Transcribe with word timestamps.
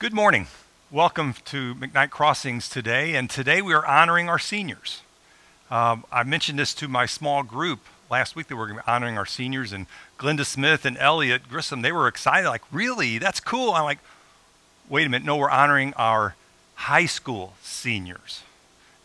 Good 0.00 0.12
morning. 0.12 0.46
Welcome 0.92 1.34
to 1.46 1.74
McKnight 1.74 2.10
Crossings 2.10 2.68
today. 2.68 3.16
And 3.16 3.28
today 3.28 3.60
we 3.60 3.74
are 3.74 3.84
honoring 3.84 4.28
our 4.28 4.38
seniors. 4.38 5.02
Um, 5.72 6.04
I 6.12 6.22
mentioned 6.22 6.56
this 6.56 6.72
to 6.74 6.86
my 6.86 7.04
small 7.04 7.42
group 7.42 7.80
last 8.08 8.36
week 8.36 8.46
that 8.46 8.56
we're 8.56 8.80
honoring 8.86 9.18
our 9.18 9.26
seniors. 9.26 9.72
And 9.72 9.86
Glenda 10.16 10.46
Smith 10.46 10.84
and 10.84 10.96
Elliot 10.98 11.48
Grissom, 11.48 11.82
they 11.82 11.90
were 11.90 12.06
excited, 12.06 12.48
like, 12.48 12.62
really? 12.70 13.18
That's 13.18 13.40
cool. 13.40 13.72
I'm 13.72 13.82
like, 13.82 13.98
wait 14.88 15.04
a 15.04 15.10
minute. 15.10 15.26
No, 15.26 15.36
we're 15.36 15.50
honoring 15.50 15.92
our 15.94 16.36
high 16.76 17.06
school 17.06 17.54
seniors. 17.60 18.44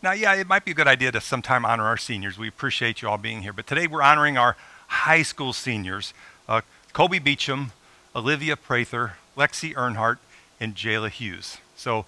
Now, 0.00 0.12
yeah, 0.12 0.32
it 0.36 0.46
might 0.46 0.64
be 0.64 0.70
a 0.70 0.74
good 0.74 0.86
idea 0.86 1.10
to 1.10 1.20
sometime 1.20 1.64
honor 1.64 1.86
our 1.86 1.96
seniors. 1.96 2.38
We 2.38 2.46
appreciate 2.46 3.02
you 3.02 3.08
all 3.08 3.18
being 3.18 3.42
here. 3.42 3.52
But 3.52 3.66
today 3.66 3.88
we're 3.88 4.00
honoring 4.00 4.38
our 4.38 4.56
high 4.86 5.22
school 5.22 5.52
seniors 5.52 6.14
uh, 6.48 6.60
Kobe 6.92 7.18
Beecham, 7.18 7.72
Olivia 8.14 8.56
Prather, 8.56 9.14
Lexi 9.36 9.74
Earnhardt, 9.74 10.18
and 10.60 10.74
Jayla 10.74 11.10
Hughes. 11.10 11.58
So, 11.76 12.06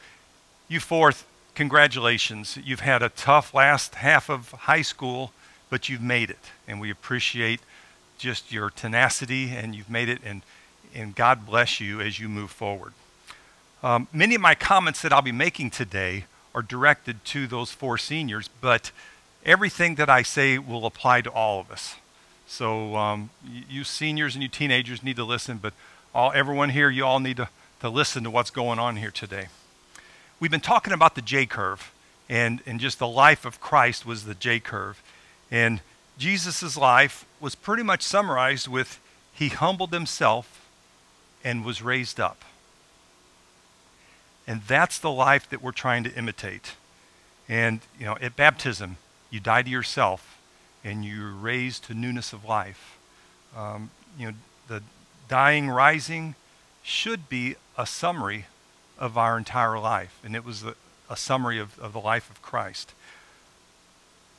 you 0.68 0.80
fourth, 0.80 1.27
congratulations. 1.54 2.59
You've 2.62 2.80
had 2.80 3.02
a 3.02 3.09
tough 3.09 3.54
last 3.54 3.96
half 3.96 4.28
of 4.28 4.52
high 4.52 4.82
school, 4.82 5.32
but 5.70 5.88
you've 5.88 6.02
made 6.02 6.30
it. 6.30 6.51
And 6.66 6.80
we 6.80 6.90
appreciate 6.90 7.60
just 8.18 8.52
your 8.52 8.70
tenacity, 8.70 9.51
and 9.51 9.74
you've 9.74 9.90
made 9.90 10.09
it, 10.09 10.20
and, 10.24 10.42
and 10.95 11.14
God 11.14 11.46
bless 11.46 11.80
you 11.80 12.01
as 12.01 12.18
you 12.18 12.28
move 12.28 12.51
forward. 12.51 12.92
Um, 13.82 14.09
many 14.12 14.34
of 14.34 14.40
my 14.40 14.54
comments 14.54 15.02
that 15.02 15.12
I'll 15.12 15.23
be 15.23 15.32
making 15.32 15.70
today 15.70 16.24
are 16.54 16.62
directed 16.62 17.24
to 17.26 17.46
those 17.46 17.70
four 17.70 17.98
seniors, 17.98 18.48
but 18.48 18.90
everything 19.45 19.96
that 19.96 20.09
I 20.09 20.23
say 20.23 20.59
will 20.59 20.87
apply 20.87 21.20
to 21.20 21.30
all 21.30 21.60
of 21.60 21.70
us. 21.70 21.96
So 22.46 22.96
um, 22.96 23.30
you 23.68 23.84
seniors 23.84 24.34
and 24.34 24.42
you 24.42 24.48
teenagers 24.48 25.02
need 25.02 25.16
to 25.16 25.24
listen, 25.24 25.59
but 25.59 25.74
all 26.15 26.32
everyone 26.34 26.70
here, 26.70 26.88
you 26.88 27.04
all 27.04 27.20
need 27.20 27.37
to 27.37 27.48
to 27.86 27.90
listen 27.90 28.24
to 28.24 28.30
what's 28.30 28.50
going 28.50 28.80
on 28.80 28.96
here 28.96 29.12
today. 29.12 29.46
We've 30.40 30.51
been 30.51 30.60
talking 30.60 30.92
about 30.92 31.15
the 31.15 31.23
J 31.23 31.46
curve, 31.46 31.93
and, 32.28 32.60
and 32.66 32.80
just 32.80 32.98
the 32.98 33.06
life 33.06 33.45
of 33.45 33.60
Christ 33.60 34.04
was 34.04 34.24
the 34.24 34.34
J 34.34 34.59
curve. 34.59 35.01
And 35.52 35.80
Jesus' 36.18 36.76
life 36.76 37.24
was 37.38 37.54
pretty 37.54 37.84
much 37.84 38.02
summarized 38.02 38.66
with 38.66 38.98
He 39.32 39.51
humbled 39.51 39.93
Himself 39.93 40.68
and 41.45 41.65
was 41.65 41.80
raised 41.80 42.18
up. 42.18 42.43
And 44.48 44.62
that's 44.62 44.98
the 44.98 45.10
life 45.10 45.48
that 45.50 45.62
we're 45.62 45.71
trying 45.71 46.02
to 46.04 46.15
imitate. 46.15 46.73
And, 47.48 47.78
you 48.00 48.06
know, 48.06 48.16
at 48.21 48.34
baptism, 48.34 48.96
you 49.30 49.38
die 49.38 49.62
to 49.62 49.71
yourself 49.71 50.40
and 50.82 51.04
you're 51.04 51.30
raised 51.30 51.84
to 51.84 51.95
newness 51.95 52.32
of 52.32 52.45
life. 52.45 52.98
Um, 53.56 53.90
you 54.18 54.26
know, 54.26 54.34
the 54.66 54.82
dying, 55.28 55.71
rising, 55.71 56.34
should 56.82 57.28
be 57.28 57.54
a 57.77 57.87
summary 57.87 58.46
of 58.99 59.19
our 59.19 59.37
entire 59.37 59.79
life, 59.79 60.19
and 60.24 60.35
it 60.35 60.45
was 60.45 60.65
a, 60.65 60.74
a 61.10 61.16
summary 61.16 61.59
of, 61.59 61.79
of 61.79 61.93
the 61.93 62.01
life 62.01 62.30
of 62.30 62.41
Christ. 62.43 62.93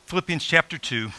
Philippians 0.06 0.44
chapter 0.44 0.78
2, 0.78 1.10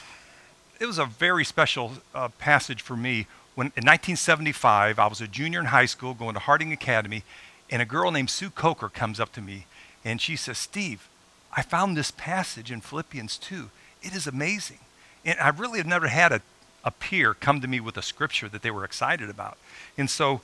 it 0.81 0.87
was 0.87 0.99
a 0.99 1.05
very 1.05 1.45
special 1.45 1.93
uh, 2.15 2.29
passage 2.39 2.83
for 2.83 2.97
me. 2.97 3.27
When 3.55 3.67
in 3.69 3.85
1975, 3.85 4.99
I 4.99 5.07
was 5.07 5.21
a 5.21 5.29
junior 5.29 5.61
in 5.61 5.67
high 5.67 5.87
school 5.87 6.15
going 6.15 6.35
to 6.35 6.41
Harding 6.41 6.73
Academy, 6.73 7.23
and 7.71 7.83
a 7.83 7.85
girl 7.85 8.11
named 8.11 8.31
Sue 8.31 8.51
Coker 8.51 8.89
comes 8.89 9.21
up 9.21 9.33
to 9.33 9.41
me 9.41 9.67
and 10.05 10.21
she 10.21 10.37
says, 10.37 10.59
Steve, 10.59 11.09
I 11.55 11.63
found 11.63 11.97
this 11.97 12.11
passage 12.11 12.71
in 12.71 12.81
Philippians 12.81 13.37
2. 13.39 13.71
It 14.03 14.15
is 14.15 14.27
amazing. 14.27 14.79
And 15.25 15.39
I 15.41 15.49
really 15.49 15.79
have 15.79 15.87
never 15.87 16.09
had 16.09 16.33
a, 16.33 16.41
a 16.85 16.91
peer 16.91 17.35
come 17.35 17.61
to 17.61 17.69
me 17.69 17.81
with 17.81 17.97
a 17.97 18.03
scripture 18.03 18.49
that 18.49 18.63
they 18.63 18.71
were 18.71 18.85
excited 18.85 19.29
about. 19.29 19.59
And 19.97 20.09
so 20.09 20.41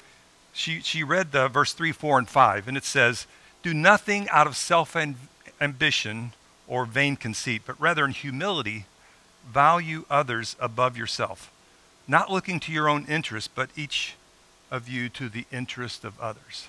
she, 0.55 0.81
she 0.81 1.03
read 1.03 1.33
the 1.33 1.49
verse 1.49 1.73
3, 1.73 1.93
4, 1.93 2.19
and 2.19 2.29
5, 2.29 2.69
and 2.69 2.77
it 2.77 2.85
says, 2.85 3.27
Do 3.63 3.75
nothing 3.75 4.29
out 4.31 4.47
of 4.47 4.57
self 4.57 4.97
ambition 5.61 6.33
or 6.67 6.87
vain 6.87 7.17
conceit, 7.17 7.63
but 7.67 7.79
rather 7.81 8.05
in 8.05 8.13
humility 8.13 8.87
value 9.47 10.05
others 10.09 10.57
above 10.59 10.97
yourself, 10.97 11.51
not 12.09 12.31
looking 12.31 12.61
to 12.61 12.73
your 12.73 12.89
own 12.89 13.05
interest, 13.07 13.51
but 13.55 13.69
each 13.77 14.15
of 14.71 14.89
you 14.89 15.09
to 15.11 15.29
the 15.29 15.45
interest 15.53 16.05
of 16.05 16.19
others. 16.21 16.69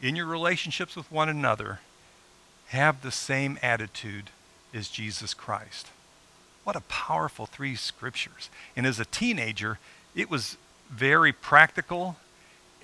In 0.00 0.14
your 0.14 0.26
relationships 0.26 0.94
with 0.94 1.10
one 1.10 1.28
another, 1.28 1.80
have 2.68 3.02
the 3.02 3.10
same 3.10 3.58
attitude 3.62 4.30
as 4.72 4.88
Jesus 4.88 5.34
Christ. 5.34 5.88
What 6.64 6.76
a 6.76 6.80
powerful 6.80 7.46
three 7.46 7.76
scriptures. 7.76 8.50
And 8.76 8.86
as 8.86 9.00
a 9.00 9.04
teenager, 9.04 9.78
it 10.14 10.30
was 10.30 10.56
very 10.90 11.32
practical 11.32 12.16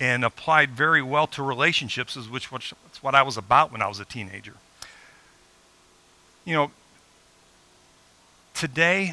and 0.01 0.25
applied 0.25 0.71
very 0.71 1.03
well 1.03 1.27
to 1.29 1.43
relationships, 1.43 2.17
is 2.17 2.29
which 2.29 2.51
was 2.51 2.73
what 3.03 3.15
I 3.15 3.23
was 3.23 3.37
about 3.37 3.71
when 3.71 3.83
I 3.83 3.87
was 3.87 4.01
a 4.01 4.05
teenager. 4.07 4.55
You 6.47 6.55
know, 6.55 6.71
today, 8.55 9.13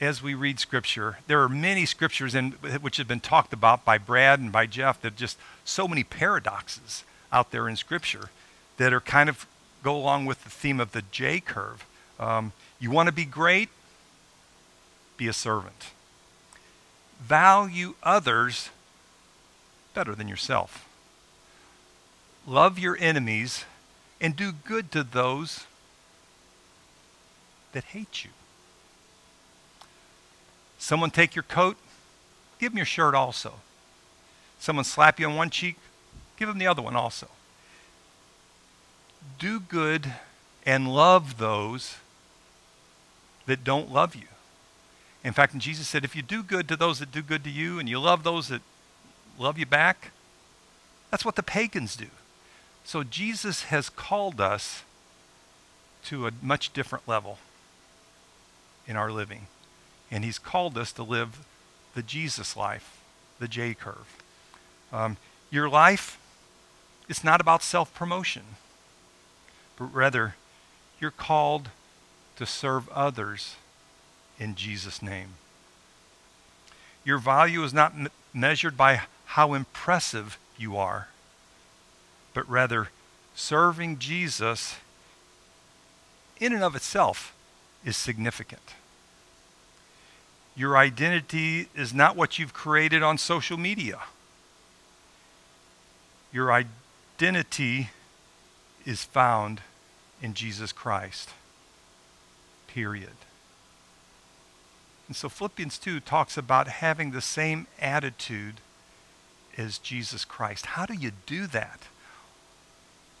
as 0.00 0.22
we 0.22 0.34
read 0.34 0.60
Scripture, 0.60 1.18
there 1.26 1.42
are 1.42 1.48
many 1.48 1.86
scriptures 1.86 2.34
in, 2.34 2.50
which 2.82 2.98
have 2.98 3.08
been 3.08 3.20
talked 3.20 3.54
about 3.54 3.84
by 3.86 3.96
Brad 3.96 4.40
and 4.40 4.52
by 4.52 4.66
Jeff 4.66 5.00
that 5.00 5.16
just 5.16 5.38
so 5.64 5.88
many 5.88 6.04
paradoxes 6.04 7.02
out 7.32 7.50
there 7.50 7.66
in 7.66 7.76
Scripture 7.76 8.28
that 8.76 8.92
are 8.92 9.00
kind 9.00 9.30
of 9.30 9.46
go 9.82 9.96
along 9.96 10.26
with 10.26 10.44
the 10.44 10.50
theme 10.50 10.80
of 10.80 10.92
the 10.92 11.02
J 11.10 11.40
curve. 11.40 11.86
Um, 12.20 12.52
you 12.78 12.90
want 12.90 13.06
to 13.06 13.12
be 13.12 13.24
great? 13.24 13.70
Be 15.16 15.28
a 15.28 15.32
servant. 15.32 15.90
Value 17.20 17.94
others 18.02 18.68
better 19.94 20.14
than 20.14 20.28
yourself. 20.28 20.88
Love 22.46 22.78
your 22.78 22.96
enemies 23.00 23.64
and 24.20 24.36
do 24.36 24.52
good 24.52 24.92
to 24.92 25.02
those 25.02 25.66
that 27.72 27.84
hate 27.84 28.24
you. 28.24 28.30
Someone 30.78 31.10
take 31.10 31.34
your 31.34 31.44
coat, 31.44 31.76
give 32.58 32.72
them 32.72 32.78
your 32.78 32.86
shirt 32.86 33.14
also. 33.14 33.54
Someone 34.58 34.84
slap 34.84 35.18
you 35.18 35.28
on 35.28 35.36
one 35.36 35.50
cheek, 35.50 35.76
give 36.36 36.48
them 36.48 36.58
the 36.58 36.66
other 36.66 36.82
one 36.82 36.96
also. 36.96 37.28
Do 39.38 39.60
good 39.60 40.12
and 40.66 40.92
love 40.92 41.38
those 41.38 41.96
that 43.46 43.64
don't 43.64 43.92
love 43.92 44.14
you. 44.14 44.26
In 45.22 45.32
fact, 45.32 45.56
Jesus 45.56 45.88
said, 45.88 46.04
if 46.04 46.14
you 46.14 46.22
do 46.22 46.42
good 46.42 46.68
to 46.68 46.76
those 46.76 46.98
that 46.98 47.10
do 47.10 47.22
good 47.22 47.44
to 47.44 47.50
you 47.50 47.78
and 47.78 47.88
you 47.88 47.98
love 47.98 48.22
those 48.22 48.48
that 48.48 48.60
love 49.38 49.58
you 49.58 49.66
back. 49.66 50.10
That's 51.10 51.24
what 51.24 51.36
the 51.36 51.42
pagans 51.42 51.96
do. 51.96 52.06
So 52.84 53.02
Jesus 53.02 53.64
has 53.64 53.88
called 53.88 54.40
us 54.40 54.82
to 56.04 56.26
a 56.26 56.32
much 56.42 56.72
different 56.72 57.08
level 57.08 57.38
in 58.86 58.96
our 58.96 59.10
living. 59.10 59.46
And 60.10 60.24
he's 60.24 60.38
called 60.38 60.76
us 60.76 60.92
to 60.92 61.02
live 61.02 61.44
the 61.94 62.02
Jesus 62.02 62.56
life, 62.56 63.00
the 63.38 63.48
J 63.48 63.74
curve. 63.74 64.22
Um, 64.92 65.16
your 65.50 65.68
life 65.68 66.18
is 67.08 67.24
not 67.24 67.40
about 67.40 67.62
self 67.62 67.94
promotion, 67.94 68.42
but 69.78 69.86
rather 69.86 70.34
you're 71.00 71.10
called 71.10 71.70
to 72.36 72.46
serve 72.46 72.88
others 72.90 73.56
in 74.38 74.54
Jesus' 74.54 75.02
name. 75.02 75.34
Your 77.04 77.18
value 77.18 77.62
is 77.62 77.72
not 77.72 77.92
m- 77.92 78.08
measured 78.32 78.76
by 78.76 79.02
how 79.34 79.52
impressive 79.52 80.38
you 80.56 80.76
are, 80.76 81.08
but 82.34 82.48
rather 82.48 82.90
serving 83.34 83.98
Jesus 83.98 84.76
in 86.38 86.52
and 86.52 86.62
of 86.62 86.76
itself 86.76 87.34
is 87.84 87.96
significant. 87.96 88.74
Your 90.54 90.76
identity 90.76 91.66
is 91.74 91.92
not 91.92 92.14
what 92.14 92.38
you've 92.38 92.54
created 92.54 93.02
on 93.02 93.18
social 93.18 93.56
media. 93.56 94.02
Your 96.32 96.52
identity 96.52 97.90
is 98.86 99.02
found 99.02 99.62
in 100.22 100.34
Jesus 100.34 100.70
Christ. 100.70 101.30
Period. 102.68 103.16
And 105.08 105.16
so 105.16 105.28
Philippians 105.28 105.76
2 105.78 105.98
talks 105.98 106.38
about 106.38 106.68
having 106.68 107.10
the 107.10 107.20
same 107.20 107.66
attitude 107.80 108.60
is 109.58 109.78
Jesus 109.78 110.24
Christ. 110.24 110.66
How 110.66 110.86
do 110.86 110.94
you 110.94 111.12
do 111.26 111.46
that? 111.48 111.82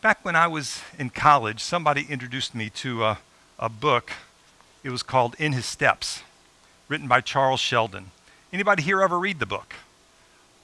Back 0.02 0.24
when 0.24 0.36
I 0.36 0.46
was 0.46 0.82
in 0.98 1.10
college, 1.10 1.60
somebody 1.60 2.06
introduced 2.08 2.54
me 2.54 2.70
to 2.70 3.04
a, 3.04 3.18
a 3.58 3.68
book. 3.68 4.12
It 4.82 4.90
was 4.90 5.02
called 5.02 5.34
In 5.38 5.52
His 5.52 5.66
Steps, 5.66 6.22
written 6.88 7.08
by 7.08 7.20
Charles 7.20 7.60
Sheldon. 7.60 8.10
Anybody 8.52 8.82
here 8.82 9.02
ever 9.02 9.18
read 9.18 9.38
the 9.38 9.46
book? 9.46 9.74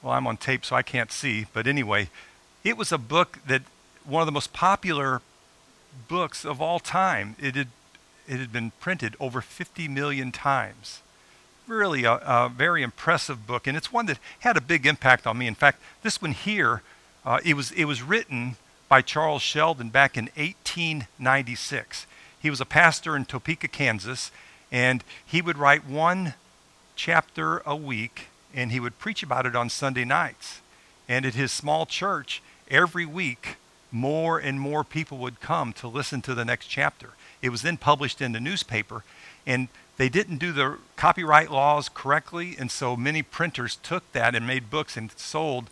Well, 0.03 0.13
I'm 0.13 0.27
on 0.27 0.37
tape, 0.37 0.65
so 0.65 0.77
I 0.77 0.83
can't 0.83 1.11
see. 1.11 1.47
But 1.53 1.67
anyway, 1.67 2.11
it 2.65 2.77
was 2.77 2.93
a 2.93 2.99
book 2.99 3.39
that 3.47 3.63
one 4.05 4.23
of 4.23 4.27
the 4.27 4.33
most 4.33 4.53
popular 4.53 5.23
books 6.09 6.45
of 6.45 6.61
all 6.61 6.79
time. 6.79 7.37
It 7.39 7.57
had, 7.57 7.69
it 8.29 8.39
had 8.39 8.53
been 8.53 8.73
printed 8.81 9.17
over 9.21 9.41
50 9.41 9.89
million 9.89 10.33
times 10.33 11.01
really 11.71 12.05
a, 12.05 12.15
a, 12.15 12.49
very 12.49 12.83
impressive 12.83 13.47
book, 13.47 13.67
and 13.67 13.77
it's 13.77 13.93
one 13.93 14.07
that 14.07 14.19
had 14.41 14.57
a 14.57 14.61
big 14.61 14.87
impact 14.87 15.27
on 15.27 15.39
me. 15.39 15.47
In 15.47 15.55
fact, 15.55 15.81
this 16.03 16.21
one 16.21 16.33
here 16.33 16.83
Uh, 17.23 17.39
it, 17.45 17.55
was, 17.55 17.71
it 17.73 17.85
was 17.85 18.03
written 18.03 18.57
by 18.89 19.03
Charles 19.03 19.43
Sheldon 19.43 19.91
back 19.91 20.17
in 20.17 20.31
1896. 20.37 22.07
He 22.41 22.49
was 22.49 22.63
a 22.63 22.65
pastor 22.65 23.15
in 23.15 23.27
Topeka, 23.27 23.69
Kansas, 23.69 24.31
and 24.73 25.05
he 25.25 25.43
would 25.43 25.59
write 25.59 25.85
one 25.85 26.33
chapter 26.97 27.59
a 27.67 27.77
week 27.77 28.29
and 28.55 28.73
he 28.73 28.81
would 28.81 28.99
preach 28.99 29.23
about 29.23 29.47
it 29.47 29.55
on 29.55 29.69
Sunday 29.69 30.05
nights. 30.05 30.61
And 31.09 31.25
at 31.27 31.35
his 31.35 31.53
small 31.53 31.87
church, 31.87 32.43
every 32.69 33.07
week, 33.07 33.57
more 33.93 34.39
and 34.39 34.61
more 34.61 34.83
people 34.83 35.19
would 35.19 35.41
come 35.41 35.73
to 35.75 35.89
listen 35.89 36.23
to 36.23 36.35
the 36.35 36.45
next 36.45 36.67
chapter. 36.67 37.11
It 37.43 37.51
was 37.51 37.63
then 37.63 37.77
published 37.77 38.21
in 38.21 38.33
the 38.33 38.41
newspaper, 38.41 39.05
and 39.47 39.69
they 39.97 40.09
didn't 40.09 40.39
do 40.39 40.53
the 40.53 40.79
copyright 40.97 41.51
laws 41.51 41.89
correctly, 41.89 42.57
and 42.59 42.71
so 42.71 42.97
many 42.97 43.23
printers 43.23 43.77
took 43.77 44.11
that 44.13 44.35
and 44.35 44.47
made 44.47 44.71
books 44.71 44.97
and 44.97 45.13
sold 45.17 45.69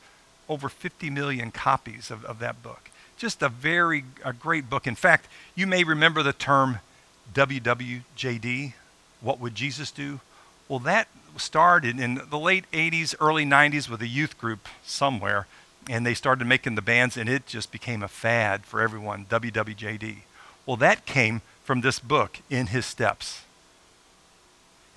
over 0.49 0.69
50 0.69 1.11
million 1.11 1.51
copies 1.51 2.11
of, 2.11 2.25
of 2.25 2.39
that 2.39 2.63
book. 2.63 2.91
Just 3.17 3.43
a 3.43 3.49
very 3.49 4.05
a 4.25 4.33
great 4.33 4.71
book. 4.71 4.87
In 4.87 4.95
fact, 4.95 5.29
you 5.55 5.67
may 5.67 5.83
remember 5.83 6.23
the 6.23 6.33
term 6.33 6.79
WWJD, 7.35 8.73
what 9.21 9.41
would 9.41 9.55
Jesus 9.55 9.91
do? 9.91 10.21
Well, 10.69 10.79
that 10.81 11.09
started 11.37 11.99
in 11.99 12.21
the 12.31 12.39
late 12.39 12.71
80s, 12.73 13.15
early 13.21 13.45
90s 13.45 13.89
with 13.89 14.03
a 14.03 14.07
youth 14.07 14.39
group 14.39 14.69
somewhere, 14.85 15.47
and 15.89 16.05
they 16.05 16.15
started 16.15 16.47
making 16.47 16.75
the 16.75 16.83
bands, 16.83 17.17
and 17.17 17.29
it 17.29 17.47
just 17.47 17.73
became 17.73 18.03
a 18.03 18.09
fad 18.09 18.65
for 18.65 18.81
everyone 18.81 19.25
WWJD. 19.27 20.19
Well, 20.67 20.77
that 20.77 21.07
came 21.07 21.41
from 21.65 21.81
this 21.81 21.99
book, 21.99 22.41
In 22.51 22.69
His 22.69 22.87
Steps. 22.87 23.43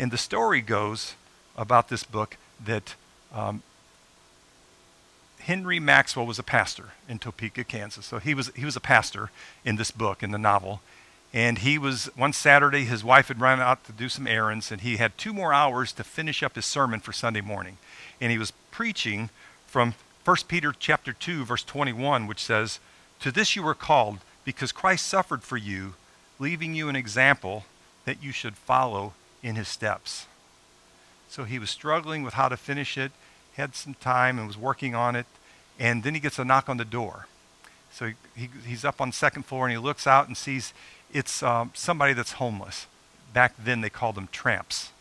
And 0.02 0.10
the 0.10 0.18
story 0.18 0.62
goes 0.62 1.14
about 1.56 1.90
this 1.90 2.04
book 2.04 2.38
that 2.66 2.96
um, 3.36 3.62
Henry 5.42 5.80
Maxwell 5.80 6.26
was 6.26 6.40
a 6.40 6.44
pastor 6.44 6.94
in 7.08 7.20
Topeka, 7.20 7.64
Kansas. 7.64 8.08
So 8.08 8.18
he 8.18 8.34
was, 8.34 8.50
he 8.56 8.66
was 8.66 8.76
a 8.76 8.80
pastor 8.80 9.30
in 9.64 9.76
this 9.76 9.92
book, 9.92 10.24
in 10.24 10.32
the 10.32 10.40
novel. 10.40 10.82
And 11.36 11.60
he 11.60 11.78
was, 11.78 12.06
one 12.16 12.34
Saturday, 12.34 12.86
his 12.86 13.04
wife 13.04 13.28
had 13.28 13.40
run 13.40 13.60
out 13.60 13.84
to 13.86 13.92
do 13.92 14.10
some 14.10 14.26
errands, 14.26 14.72
and 14.72 14.82
he 14.82 14.98
had 14.98 15.20
two 15.20 15.34
more 15.34 15.54
hours 15.54 15.92
to 15.94 16.04
finish 16.04 16.42
up 16.42 16.56
his 16.56 16.66
sermon 16.66 17.00
for 17.00 17.14
Sunday 17.14 17.42
morning. 17.42 17.78
And 18.20 18.32
he 18.32 18.40
was 18.40 18.54
preaching 18.72 19.30
from 19.68 19.94
1 20.26 20.38
Peter 20.48 20.74
chapter 20.78 21.14
2, 21.14 21.46
verse 21.46 21.64
21, 21.64 22.26
which 22.26 22.44
says, 22.44 22.80
To 23.20 23.32
this 23.32 23.56
you 23.56 23.62
were 23.62 23.76
called, 23.76 24.18
because 24.46 24.72
Christ 24.72 25.06
suffered 25.06 25.44
for 25.44 25.58
you, 25.58 25.94
leaving 26.40 26.74
you 26.74 26.90
an 26.90 26.96
example 26.96 27.66
that 28.06 28.24
you 28.24 28.32
should 28.32 28.56
follow 28.56 29.14
in 29.44 29.56
his 29.56 29.68
steps. 29.68 30.28
So 31.30 31.46
he 31.46 31.60
was 31.60 31.70
struggling 31.70 32.24
with 32.24 32.34
how 32.34 32.50
to 32.50 32.58
finish 32.58 32.98
it, 32.98 33.12
had 33.56 33.76
some 33.76 33.94
time, 33.96 34.38
and 34.38 34.48
was 34.48 34.58
working 34.58 34.96
on 34.96 35.16
it. 35.16 35.26
And 35.80 36.04
then 36.04 36.14
he 36.14 36.20
gets 36.20 36.38
a 36.38 36.46
knock 36.46 36.70
on 36.70 36.78
the 36.78 36.86
door. 36.86 37.28
So 37.92 38.08
he, 38.08 38.14
he, 38.36 38.50
he's 38.68 38.86
up 38.86 39.00
on 39.02 39.10
the 39.10 39.16
second 39.16 39.44
floor, 39.44 39.66
and 39.66 39.72
he 39.72 39.78
looks 39.78 40.06
out 40.06 40.28
and 40.28 40.36
sees 40.36 40.74
it's 41.14 41.44
um, 41.44 41.72
somebody 41.74 42.14
that's 42.14 42.34
homeless. 42.34 42.88
Back 43.34 43.54
then, 43.58 43.82
they 43.82 43.90
called 43.90 44.16
them 44.16 44.30
tramps. 44.32 44.92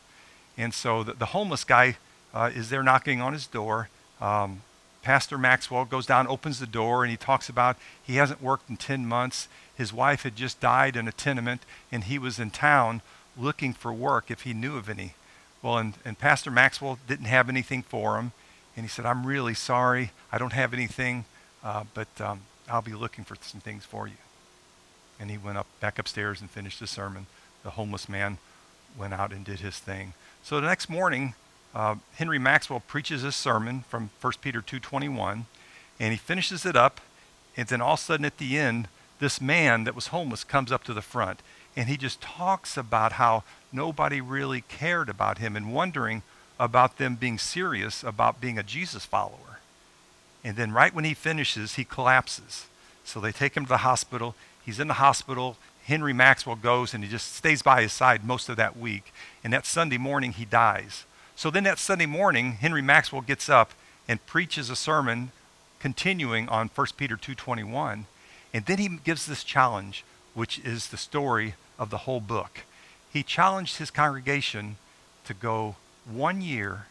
And 0.57 0.75
so 0.75 1.03
the, 1.03 1.15
the 1.15 1.27
homeless 1.27 1.65
guy 1.65 1.97
uh, 2.35 2.51
is 2.55 2.71
there 2.71 2.83
knocking 2.83 3.21
on 3.21 3.33
his 3.33 3.47
door. 3.47 3.89
Um, 4.21 4.63
Pastor 5.03 5.39
Maxwell 5.39 5.85
goes 5.85 6.07
down, 6.07 6.27
opens 6.27 6.61
the 6.61 6.67
door, 6.67 7.03
and 7.03 7.11
he 7.11 7.17
talks 7.17 7.49
about 7.49 7.77
he 8.03 8.17
hasn't 8.17 8.43
worked 8.43 8.69
in 8.69 8.77
10 8.77 9.07
months. 9.07 9.49
His 9.75 9.93
wife 9.93 10.25
had 10.25 10.37
just 10.37 10.61
died 10.61 10.97
in 10.97 11.09
a 11.09 11.13
tenement, 11.13 11.63
and 11.91 12.05
he 12.05 12.19
was 12.19 12.39
in 12.39 12.51
town 12.51 13.01
looking 13.37 13.73
for 13.73 13.93
work 13.93 14.31
if 14.31 14.43
he 14.43 14.53
knew 14.53 14.77
of 14.77 14.89
any. 14.89 15.15
Well, 15.63 15.79
and, 15.79 15.95
and 16.05 16.19
Pastor 16.19 16.51
Maxwell 16.51 16.99
didn't 17.07 17.27
have 17.27 17.49
anything 17.49 17.83
for 17.83 18.17
him. 18.17 18.33
And 18.77 18.85
he 18.85 18.89
said, 18.89 19.05
I'm 19.05 19.27
really 19.27 19.55
sorry. 19.55 20.13
I 20.33 20.39
don't 20.39 20.53
have 20.53 20.73
anything, 20.73 21.25
uh, 21.63 21.85
but 21.93 22.09
um, 22.21 22.43
I'll 22.69 22.83
be 22.83 22.95
looking 22.95 23.25
for 23.25 23.37
some 23.41 23.61
things 23.61 23.85
for 23.85 24.07
you 24.07 24.15
and 25.21 25.31
he 25.31 25.37
went 25.37 25.59
up 25.59 25.67
back 25.79 25.99
upstairs 25.99 26.41
and 26.41 26.51
finished 26.51 26.81
his 26.81 26.91
sermon. 26.91 27.27
The 27.63 27.71
homeless 27.71 28.09
man 28.09 28.39
went 28.99 29.13
out 29.13 29.33
and 29.33 29.45
did 29.45 29.61
his 29.61 29.79
thing. 29.79 30.15
So 30.43 30.61
the 30.61 30.67
next 30.67 30.89
morning, 30.89 31.35
uh, 31.75 31.97
Henry 32.15 32.39
Maxwell 32.39 32.81
preaches 32.81 33.23
his 33.23 33.37
sermon 33.37 33.85
from 33.89 34.11
1 34.21 34.33
Peter 34.41 34.63
2:21, 34.63 35.45
and 36.01 36.13
he 36.13 36.17
finishes 36.17 36.65
it 36.65 36.75
up, 36.75 37.01
and 37.57 37.69
then 37.69 37.83
all 37.83 37.95
of 37.95 38.01
a 38.01 38.03
sudden 38.03 38.25
at 38.25 38.39
the 38.39 38.59
end, 38.59 38.89
this 39.19 39.41
man 39.41 39.85
that 39.85 39.95
was 39.95 40.07
homeless 40.09 40.43
comes 40.43 40.73
up 40.73 40.83
to 40.85 40.95
the 40.95 41.03
front, 41.03 41.41
and 41.81 41.89
he 41.89 41.97
just 41.97 42.21
talks 42.21 42.77
about 42.77 43.13
how 43.13 43.43
nobody 43.73 44.21
really 44.21 44.61
cared 44.61 45.09
about 45.09 45.39
him 45.39 45.57
and 45.57 45.73
wondering 45.73 46.23
about 46.59 46.99
them 46.99 47.15
being 47.15 47.39
serious 47.39 48.05
about 48.05 48.39
being 48.39 48.59
a 48.59 48.63
Jesus 48.63 49.07
follower. 49.07 49.61
And 50.45 50.59
then 50.59 50.73
right 50.73 50.95
when 50.95 51.07
he 51.07 51.15
finishes, 51.15 51.77
he 51.77 51.85
collapses. 51.85 52.67
So 53.03 53.19
they 53.19 53.33
take 53.33 53.57
him 53.57 53.65
to 53.65 53.69
the 53.71 53.79
hospital. 53.79 54.35
He's 54.63 54.79
in 54.79 54.89
the 54.89 55.01
hospital. 55.01 55.57
Henry 55.85 56.13
Maxwell 56.13 56.55
goes 56.55 56.93
and 56.93 57.03
he 57.03 57.09
just 57.09 57.35
stays 57.35 57.63
by 57.63 57.81
his 57.81 57.95
side 57.95 58.27
most 58.27 58.51
of 58.51 58.59
that 58.59 58.77
week. 58.77 59.11
And 59.43 59.51
that 59.55 59.65
Sunday 59.65 59.97
morning, 59.97 60.33
he 60.33 60.45
dies. 60.45 61.07
So 61.35 61.51
then 61.51 61.65
that 61.65 61.79
Sunday 61.79 62.05
morning, 62.05 62.59
Henry 62.61 62.83
Maxwell 62.83 63.23
gets 63.23 63.49
up 63.49 63.73
and 64.07 64.27
preaches 64.27 64.69
a 64.69 64.77
sermon 64.77 65.33
continuing 65.79 66.47
on 66.51 66.69
1 66.75 66.87
Peter 66.99 67.17
2.21. 67.17 68.05
And 68.53 68.67
then 68.67 68.77
he 68.77 68.99
gives 69.03 69.25
this 69.25 69.43
challenge, 69.43 70.05
which 70.35 70.59
is 70.59 70.89
the 70.89 70.99
story 70.99 71.55
of 71.81 71.91
the 71.91 71.99
whole 71.99 72.21
book. 72.21 72.61
He 73.13 73.25
challenged 73.25 73.79
his 73.79 73.91
congregation 73.91 74.77
to 75.25 75.35
go 75.35 75.75
one 76.09 76.41
year, 76.41 76.87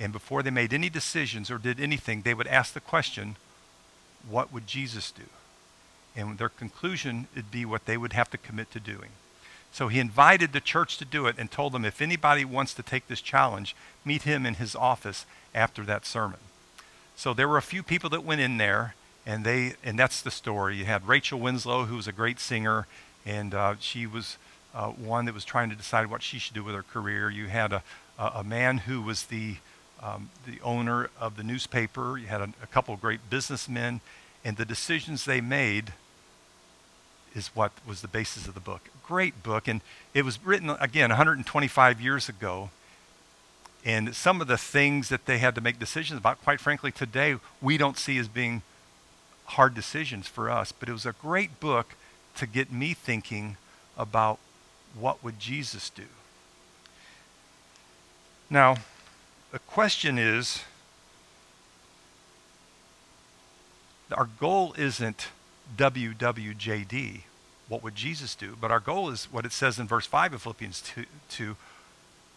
and 0.00 0.12
before 0.12 0.42
they 0.42 0.50
made 0.50 0.72
any 0.72 0.90
decisions 0.90 1.48
or 1.48 1.58
did 1.58 1.78
anything, 1.78 2.22
they 2.22 2.34
would 2.34 2.48
ask 2.48 2.74
the 2.74 2.80
question, 2.80 3.36
what 4.28 4.52
would 4.52 4.66
Jesus 4.66 5.12
do? 5.12 5.24
and 6.18 6.38
their 6.38 6.48
conclusion 6.48 7.28
would 7.34 7.50
be 7.50 7.64
what 7.64 7.86
they 7.86 7.96
would 7.96 8.12
have 8.12 8.30
to 8.30 8.38
commit 8.38 8.70
to 8.72 8.80
doing. 8.80 9.10
So 9.70 9.88
he 9.88 10.00
invited 10.00 10.52
the 10.52 10.60
church 10.60 10.98
to 10.98 11.04
do 11.04 11.26
it 11.26 11.36
and 11.38 11.50
told 11.50 11.72
them 11.72 11.84
if 11.84 12.02
anybody 12.02 12.44
wants 12.44 12.74
to 12.74 12.82
take 12.82 13.06
this 13.06 13.20
challenge, 13.20 13.76
meet 14.04 14.22
him 14.22 14.44
in 14.44 14.54
his 14.54 14.74
office 14.74 15.26
after 15.54 15.84
that 15.84 16.06
sermon. 16.06 16.40
So 17.16 17.34
there 17.34 17.48
were 17.48 17.58
a 17.58 17.62
few 17.62 17.82
people 17.82 18.10
that 18.10 18.24
went 18.24 18.40
in 18.40 18.58
there, 18.58 18.94
and 19.26 19.44
they 19.44 19.74
and 19.84 19.98
that's 19.98 20.22
the 20.22 20.30
story. 20.30 20.76
You 20.76 20.86
had 20.86 21.06
Rachel 21.06 21.38
Winslow, 21.38 21.84
who 21.84 21.96
was 21.96 22.08
a 22.08 22.12
great 22.12 22.40
singer, 22.40 22.86
and 23.28 23.54
uh, 23.54 23.74
she 23.78 24.06
was 24.06 24.38
uh, 24.74 24.88
one 24.88 25.26
that 25.26 25.34
was 25.34 25.44
trying 25.44 25.68
to 25.68 25.76
decide 25.76 26.06
what 26.06 26.22
she 26.22 26.38
should 26.38 26.54
do 26.54 26.64
with 26.64 26.74
her 26.74 26.82
career. 26.82 27.28
You 27.28 27.46
had 27.46 27.72
a, 27.72 27.82
a, 28.18 28.42
man 28.42 28.78
who 28.78 29.02
was 29.02 29.24
the 29.24 29.56
um, 30.02 30.30
the 30.46 30.60
owner 30.62 31.10
of 31.20 31.36
the 31.36 31.42
newspaper. 31.42 32.16
You 32.16 32.28
had 32.28 32.40
a, 32.40 32.50
a 32.62 32.66
couple 32.66 32.94
of 32.94 33.00
great 33.00 33.28
businessmen, 33.28 34.00
and 34.44 34.56
the 34.56 34.64
decisions 34.64 35.24
they 35.24 35.40
made 35.40 35.92
is 37.34 37.48
what 37.48 37.72
was 37.86 38.00
the 38.00 38.08
basis 38.08 38.48
of 38.48 38.54
the 38.54 38.60
book. 38.60 38.88
Great 39.04 39.42
book, 39.42 39.68
and 39.68 39.82
it 40.14 40.24
was 40.24 40.42
written 40.44 40.70
again 40.70 41.10
125 41.10 42.00
years 42.00 42.28
ago. 42.28 42.70
And 43.84 44.14
some 44.14 44.40
of 44.40 44.48
the 44.48 44.58
things 44.58 45.08
that 45.08 45.26
they 45.26 45.38
had 45.38 45.54
to 45.54 45.60
make 45.60 45.78
decisions 45.78 46.18
about, 46.18 46.42
quite 46.42 46.60
frankly, 46.60 46.90
today 46.90 47.36
we 47.60 47.76
don't 47.76 47.96
see 47.98 48.18
as 48.18 48.26
being 48.26 48.62
hard 49.44 49.74
decisions 49.74 50.26
for 50.26 50.50
us. 50.50 50.72
But 50.72 50.88
it 50.88 50.92
was 50.92 51.06
a 51.06 51.12
great 51.12 51.60
book 51.60 51.94
to 52.38 52.46
get 52.46 52.72
me 52.72 52.94
thinking 52.94 53.56
about 53.96 54.38
what 54.98 55.22
would 55.22 55.38
Jesus 55.38 55.90
do. 55.90 56.04
Now, 58.50 58.76
the 59.52 59.58
question 59.58 60.18
is 60.18 60.62
our 64.12 64.28
goal 64.40 64.74
isn't 64.78 65.28
WWJD, 65.76 67.20
what 67.68 67.82
would 67.82 67.94
Jesus 67.94 68.34
do? 68.34 68.56
But 68.58 68.70
our 68.70 68.80
goal 68.80 69.10
is 69.10 69.28
what 69.30 69.44
it 69.44 69.52
says 69.52 69.78
in 69.78 69.86
verse 69.86 70.06
5 70.06 70.32
of 70.32 70.42
Philippians 70.42 70.80
2, 70.80 71.04
2 71.28 71.56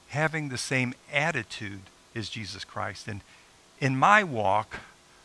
having 0.09 0.49
the 0.49 0.57
same 0.57 0.93
attitude 1.11 1.83
as 2.13 2.27
Jesus 2.27 2.65
Christ. 2.65 3.07
And 3.07 3.21
in 3.79 3.95
my 3.95 4.23
walk, 4.23 4.81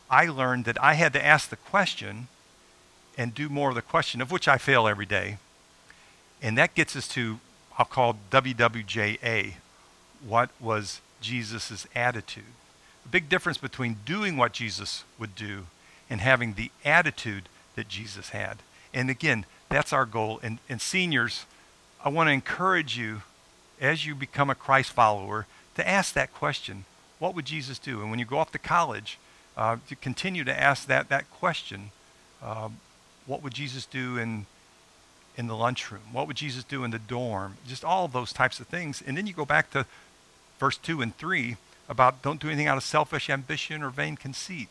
I 0.08 0.26
learned 0.26 0.64
that 0.66 0.82
I 0.82 0.94
had 0.94 1.12
to 1.14 1.24
ask 1.24 1.48
the 1.48 1.56
question 1.56 2.28
and 3.16 3.34
do 3.34 3.48
more 3.48 3.70
of 3.70 3.74
the 3.74 3.82
question, 3.82 4.20
of 4.20 4.30
which 4.30 4.48
I 4.48 4.58
fail 4.58 4.86
every 4.86 5.06
day. 5.06 5.38
And 6.42 6.56
that 6.58 6.74
gets 6.74 6.94
us 6.96 7.08
to, 7.08 7.40
I'll 7.78 7.86
call 7.86 8.18
WWJA. 8.30 9.54
What 10.26 10.50
was 10.60 11.00
Jesus' 11.20 11.86
attitude? 11.94 12.44
A 13.04 13.08
big 13.08 13.28
difference 13.28 13.58
between 13.58 13.98
doing 14.04 14.36
what 14.36 14.52
Jesus 14.52 15.04
would 15.18 15.34
do 15.34 15.66
and 16.10 16.20
having 16.20 16.54
the 16.54 16.70
attitude 16.84 17.48
that 17.74 17.88
Jesus 17.88 18.30
had. 18.30 18.58
And 18.92 19.10
again, 19.10 19.44
that's 19.68 19.92
our 19.92 20.06
goal. 20.06 20.40
And, 20.42 20.58
and 20.68 20.80
seniors, 20.80 21.46
I 22.04 22.08
want 22.08 22.28
to 22.28 22.32
encourage 22.32 22.96
you 22.96 23.22
as 23.80 24.06
you 24.06 24.14
become 24.14 24.50
a 24.50 24.54
Christ 24.54 24.92
follower 24.92 25.46
to 25.74 25.86
ask 25.86 26.14
that 26.14 26.32
question 26.32 26.84
what 27.18 27.34
would 27.34 27.46
Jesus 27.46 27.78
do? 27.78 28.02
And 28.02 28.10
when 28.10 28.18
you 28.18 28.26
go 28.26 28.38
off 28.38 28.52
to 28.52 28.58
college, 28.58 29.18
uh, 29.56 29.78
to 29.88 29.96
continue 29.96 30.44
to 30.44 30.60
ask 30.60 30.86
that, 30.86 31.08
that 31.08 31.30
question 31.30 31.90
um, 32.42 32.76
what 33.26 33.42
would 33.42 33.54
Jesus 33.54 33.86
do 33.86 34.16
in, 34.16 34.46
in 35.36 35.46
the 35.46 35.56
lunchroom? 35.56 36.12
What 36.12 36.26
would 36.26 36.36
Jesus 36.36 36.64
do 36.64 36.84
in 36.84 36.90
the 36.90 36.98
dorm? 36.98 37.56
Just 37.66 37.84
all 37.84 38.08
those 38.08 38.32
types 38.32 38.60
of 38.60 38.66
things. 38.66 39.02
And 39.06 39.16
then 39.16 39.26
you 39.26 39.32
go 39.32 39.44
back 39.44 39.70
to 39.72 39.86
verse 40.58 40.76
2 40.76 41.02
and 41.02 41.16
3 41.16 41.56
about 41.88 42.22
don't 42.22 42.40
do 42.40 42.48
anything 42.48 42.66
out 42.66 42.76
of 42.76 42.82
selfish 42.82 43.28
ambition 43.30 43.82
or 43.82 43.90
vain 43.90 44.16
conceit 44.16 44.70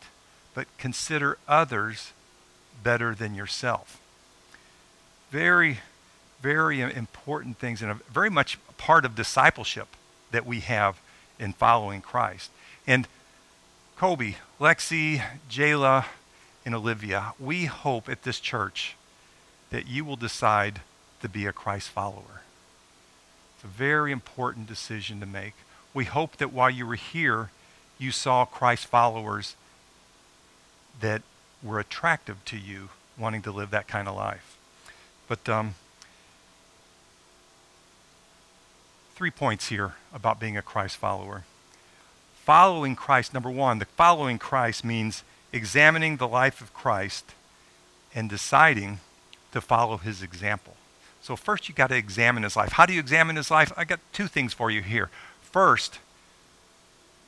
but 0.56 0.66
consider 0.80 1.38
others 1.48 2.14
better 2.82 3.14
than 3.14 3.36
yourself. 3.36 4.00
Very, 5.30 5.80
very 6.42 6.82
important 6.82 7.60
things 7.60 7.84
and 7.84 7.94
very 8.06 8.30
much 8.30 8.58
part 8.78 9.06
of 9.06 9.16
discipleship 9.16 9.90
that 10.32 10.46
we 10.46 10.62
have 10.62 11.00
in 11.38 11.54
following 11.54 12.02
Christ. 12.02 12.50
And 12.88 13.08
Kobe, 13.98 14.36
Lexi, 14.60 15.22
Jayla, 15.52 16.06
and 16.66 16.74
Olivia, 16.74 17.34
we 17.40 17.66
hope 17.66 18.10
at 18.10 18.24
this 18.24 18.40
church 18.40 18.96
that 19.70 19.88
you 19.88 20.04
will 20.04 20.16
decide 20.16 20.82
to 21.22 21.30
be 21.30 21.46
a 21.46 21.54
Christ 21.54 21.90
follower. 21.90 22.42
It's 23.56 23.64
a 23.64 23.68
very 23.68 24.12
important 24.12 24.68
decision 24.68 25.20
to 25.20 25.26
make. 25.26 25.54
We 25.94 26.06
hope 26.06 26.38
that 26.38 26.52
while 26.52 26.70
you 26.70 26.86
were 26.88 26.96
here, 26.96 27.52
you 27.98 28.12
saw 28.12 28.46
Christ 28.46 28.88
followers 28.88 29.56
that 31.00 31.22
were 31.64 31.80
attractive 31.80 32.44
to 32.46 32.58
you, 32.58 32.90
wanting 33.18 33.42
to 33.44 33.52
live 33.52 33.70
that 33.72 33.88
kind 33.88 34.08
of 34.08 34.16
life. 34.16 34.58
But 35.28 35.48
um, 35.48 35.76
three 39.16 39.32
points 39.32 39.70
here 39.70 39.94
about 40.14 40.40
being 40.40 40.58
a 40.58 40.62
Christ 40.62 40.98
follower. 40.98 41.44
Following 42.44 42.96
Christ, 42.96 43.34
number 43.34 43.50
one, 43.50 43.80
the 43.80 43.86
following 43.86 44.38
Christ 44.38 44.84
means 44.84 45.24
examining 45.56 46.18
the 46.18 46.28
life 46.28 46.62
of 46.62 46.74
Christ 46.74 47.34
and 48.14 48.30
deciding 48.30 49.00
to 49.52 49.62
follow 49.62 49.98
his 49.98 50.22
example. 50.22 50.76
So, 51.22 51.36
first, 51.36 51.68
you 51.68 51.74
got 51.74 51.88
to 51.88 51.96
examine 51.96 52.44
his 52.44 52.56
life. 52.56 52.74
How 52.74 52.86
do 52.86 52.94
you 52.94 53.00
examine 53.00 53.36
his 53.36 53.50
life? 53.50 53.72
I 53.76 53.86
got 53.86 54.00
two 54.14 54.28
things 54.28 54.54
for 54.54 54.70
you 54.70 54.82
here. 54.82 55.10
First, 55.42 56.00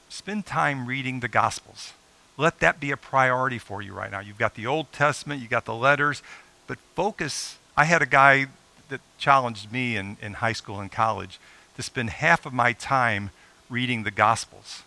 spend 0.09 0.45
time 0.45 0.85
reading 0.85 1.21
the 1.21 1.27
Gospels. 1.27 1.93
Let 2.37 2.59
that 2.59 2.79
be 2.79 2.91
a 2.91 2.97
priority 2.97 3.57
for 3.57 3.81
you 3.81 3.93
right 3.93 4.11
now. 4.11 4.19
You've 4.19 4.37
got 4.37 4.53
the 4.53 4.67
Old 4.67 4.91
Testament, 4.91 5.41
you've 5.41 5.49
got 5.49 5.65
the 5.65 5.73
letters, 5.73 6.21
but 6.67 6.77
focus. 6.93 7.57
I 7.75 7.85
had 7.85 8.01
a 8.01 8.05
guy 8.05 8.47
that 8.89 9.01
challenged 9.17 9.71
me 9.71 9.95
in, 9.95 10.17
in 10.21 10.33
high 10.33 10.53
school 10.53 10.79
and 10.79 10.91
college 10.91 11.39
to 11.75 11.81
spend 11.81 12.09
half 12.09 12.45
of 12.45 12.53
my 12.53 12.73
time 12.73 13.31
reading 13.69 14.03
the 14.03 14.11
Gospels. 14.11 14.83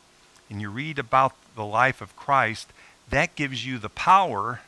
And 0.48 0.60
you 0.60 0.70
read 0.70 0.98
about 0.98 1.34
the 1.56 1.64
life 1.64 2.00
of 2.00 2.16
Christ, 2.16 2.68
that 3.10 3.36
gives 3.36 3.66
you 3.66 3.78
the 3.78 3.88
power 3.88 4.60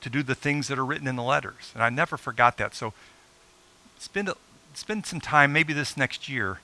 to 0.00 0.10
do 0.10 0.22
the 0.22 0.34
things 0.34 0.68
that 0.68 0.78
are 0.78 0.84
written 0.84 1.08
in 1.08 1.16
the 1.16 1.22
letters. 1.22 1.72
And 1.74 1.82
I 1.82 1.90
never 1.90 2.16
forgot 2.16 2.58
that. 2.58 2.74
So 2.74 2.92
spend, 3.98 4.30
spend 4.74 5.06
some 5.06 5.20
time, 5.20 5.52
maybe 5.52 5.72
this 5.72 5.96
next 5.96 6.28
year, 6.28 6.60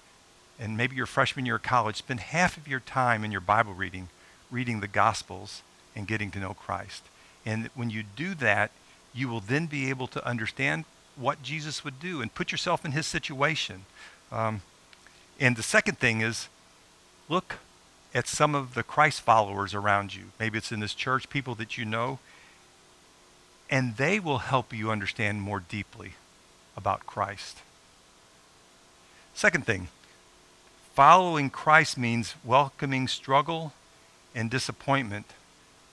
and 0.61 0.77
maybe 0.77 0.95
your 0.95 1.07
freshman 1.07 1.47
year 1.47 1.57
of 1.57 1.63
college, 1.63 1.97
spend 1.97 2.21
half 2.21 2.57
of 2.57 2.69
your 2.69 2.81
time 2.81 3.25
in 3.25 3.33
your 3.33 3.41
Bible 3.41 3.75
reading, 3.75 4.09
reading 4.51 4.81
the 4.81 4.89
Gospels 4.89 5.63
and 5.97 6.07
getting 6.07 6.31
to 6.33 6.39
know 6.39 6.55
Christ. 6.55 7.03
And 7.45 7.71
when 7.75 7.91
you 7.91 8.05
do 8.15 8.35
that, 8.37 8.71
you 9.15 9.29
will 9.29 9.41
then 9.41 9.67
be 9.67 9.91
able 9.91 10.07
to 10.09 10.27
understand 10.27 10.85
what 11.17 11.43
Jesus 11.43 11.85
would 11.85 12.01
do 12.01 12.23
and 12.23 12.35
put 12.35 12.53
yourself 12.53 12.85
in 12.85 12.93
his 12.93 13.07
situation. 13.07 13.85
Um, 14.31 14.63
and 15.41 15.57
the 15.57 15.63
second 15.63 15.99
thing 15.99 16.21
is 16.21 16.49
look 17.29 17.57
at 18.15 18.29
some 18.29 18.55
of 18.55 18.75
the 18.75 18.83
Christ 18.83 19.21
followers 19.21 19.75
around 19.75 20.15
you. 20.15 20.25
Maybe 20.39 20.59
it's 20.59 20.73
in 20.73 20.81
this 20.81 20.95
church, 20.95 21.31
people 21.31 21.55
that 21.57 21.79
you 21.79 21.85
know, 21.85 22.19
and 23.71 23.97
they 23.97 24.21
will 24.21 24.39
help 24.39 24.73
you 24.73 24.91
understand 24.91 25.41
more 25.41 25.61
deeply 25.61 26.13
about 26.77 27.07
Christ. 27.07 27.59
Second 29.35 29.65
thing, 29.65 29.89
following 30.95 31.49
Christ 31.49 31.97
means 31.97 32.35
welcoming 32.45 33.09
struggle 33.09 33.73
and 34.35 34.51
disappointment 34.51 35.27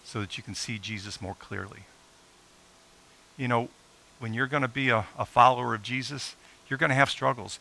so 0.03 0.19
that 0.19 0.37
you 0.37 0.43
can 0.43 0.55
see 0.55 0.77
Jesus 0.77 1.21
more 1.21 1.35
clearly. 1.35 1.81
You 3.37 3.47
know, 3.47 3.69
when 4.19 4.33
you're 4.33 4.47
going 4.47 4.63
to 4.63 4.67
be 4.67 4.89
a, 4.89 5.05
a 5.17 5.25
follower 5.25 5.73
of 5.73 5.81
Jesus, 5.81 6.35
you're 6.67 6.79
going 6.79 6.89
to 6.89 6.95
have 6.95 7.09
struggles. 7.09 7.59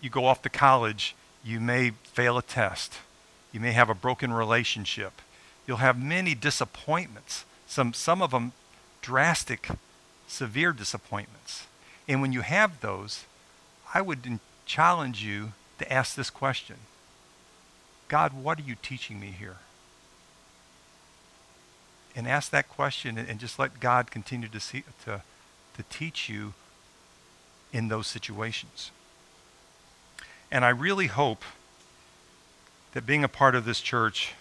You 0.00 0.10
go 0.10 0.26
off 0.26 0.42
to 0.42 0.48
college, 0.48 1.14
you 1.44 1.60
may 1.60 1.90
fail 1.90 2.36
a 2.36 2.42
test, 2.42 2.94
you 3.52 3.60
may 3.60 3.72
have 3.72 3.88
a 3.88 3.94
broken 3.94 4.32
relationship, 4.32 5.20
you'll 5.66 5.78
have 5.78 6.02
many 6.02 6.34
disappointments, 6.34 7.44
some, 7.66 7.92
some 7.92 8.22
of 8.22 8.30
them 8.30 8.52
drastic, 9.02 9.68
severe 10.26 10.72
disappointments. 10.72 11.66
And 12.06 12.20
when 12.22 12.32
you 12.32 12.40
have 12.40 12.80
those, 12.80 13.24
I 13.94 14.00
would 14.00 14.38
challenge 14.66 15.22
you 15.22 15.52
to 15.78 15.92
ask 15.92 16.14
this 16.14 16.30
question 16.30 16.76
God, 18.08 18.32
what 18.32 18.58
are 18.58 18.62
you 18.62 18.74
teaching 18.80 19.20
me 19.20 19.34
here? 19.38 19.56
And 22.16 22.26
ask 22.26 22.50
that 22.50 22.68
question 22.68 23.18
and, 23.18 23.38
just 23.38 23.58
let 23.58 23.80
God 23.80 24.10
continue 24.10 24.48
to, 24.48 24.58
see, 24.58 24.82
to, 25.04 25.22
to 25.76 25.82
teach 25.90 26.28
you 26.28 26.54
in 27.72 27.88
those 27.88 28.06
situations. 28.06 28.90
And 30.50 30.64
I 30.64 30.70
really 30.70 31.06
hope 31.06 31.44
that 32.98 33.06
being 33.06 33.22
a 33.22 33.28
part 33.28 33.54
of 33.54 33.64
this 33.64 33.80
church 33.80 34.32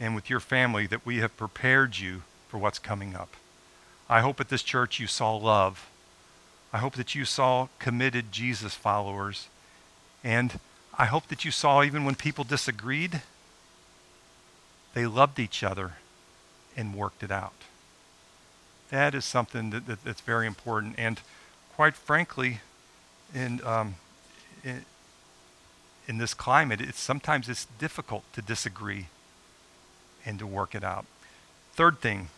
and 0.00 0.14
with 0.14 0.30
your 0.30 0.40
family, 0.40 0.86
that 0.86 1.04
we 1.04 1.18
have 1.18 1.36
prepared 1.36 1.98
you 1.98 2.22
for 2.48 2.56
what's 2.56 2.78
coming 2.78 3.14
up. 3.14 3.36
I 4.08 4.22
hope 4.22 4.40
at 4.40 4.48
this 4.48 4.62
church 4.62 4.98
you 4.98 5.06
saw 5.06 5.36
love. 5.36 5.86
I 6.72 6.78
hope 6.78 6.94
that 6.94 7.14
you 7.14 7.26
saw 7.26 7.68
committed 7.78 8.32
Jesus 8.32 8.72
followers. 8.72 9.48
And 10.24 10.58
I 10.96 11.04
hope 11.04 11.28
that 11.28 11.44
you 11.44 11.50
saw, 11.50 11.82
even 11.82 12.06
when 12.06 12.14
people 12.14 12.44
disagreed, 12.44 13.20
they 14.94 15.04
loved 15.04 15.38
each 15.38 15.62
other 15.62 15.96
and 16.78 16.94
worked 16.94 17.22
it 17.22 17.30
out. 17.30 17.52
That 18.88 19.14
is 19.14 19.26
something 19.26 19.68
that, 19.68 19.86
that 19.86 20.02
that's 20.02 20.22
very 20.22 20.46
important. 20.46 20.94
And 20.96 21.20
quite 21.74 21.94
frankly, 21.94 22.60
in, 23.34 23.60
um, 23.66 23.96
in, 24.64 24.86
in 26.06 26.18
this 26.18 26.34
climate, 26.34 26.80
it's, 26.80 27.00
sometimes 27.00 27.48
it's 27.48 27.66
difficult 27.78 28.24
to 28.32 28.42
disagree 28.42 29.06
and 30.24 30.38
to 30.38 30.46
work 30.46 30.74
it 30.74 30.84
out. 30.84 31.06
Third 31.74 32.00
thing, 32.00 32.28